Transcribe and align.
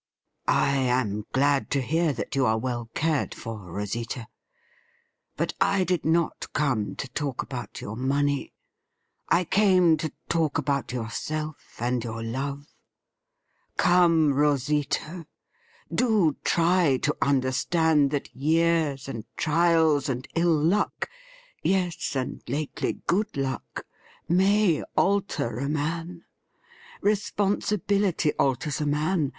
I 0.47 0.75
am 0.77 1.27
glad 1.31 1.69
to 1.69 1.79
hear 1.83 2.11
that 2.11 2.35
you 2.35 2.47
are 2.47 2.57
well 2.57 2.89
cared 2.95 3.35
for, 3.35 3.59
Rosita; 3.71 4.25
but 5.37 5.53
I 5.61 5.83
did 5.83 6.03
not 6.05 6.51
come 6.53 6.95
to 6.95 7.07
talk 7.09 7.43
about 7.43 7.81
your 7.81 7.95
money. 7.95 8.51
I 9.29 9.43
came 9.43 9.97
to 9.97 10.11
talk 10.27 10.57
about 10.57 10.91
yourself 10.91 11.75
and 11.79 12.03
your 12.03 12.23
love. 12.23 12.65
Come, 13.77 14.33
Rosita, 14.33 15.27
do 15.93 16.35
try 16.43 16.97
to 16.97 17.15
understand 17.21 18.09
that 18.09 18.35
years 18.35 19.07
and 19.07 19.23
trials 19.37 20.09
and 20.09 20.27
ill 20.33 20.57
luck— 20.57 21.11
yes, 21.61 22.15
and 22.15 22.41
lately 22.47 22.93
good 23.05 23.37
luck— 23.37 23.85
may 24.27 24.81
alter 24.97 25.59
a 25.59 25.69
man! 25.69 26.23
Responsibility 27.01 28.31
alters 28.39 28.81
a 28.81 28.87
man. 28.87 29.29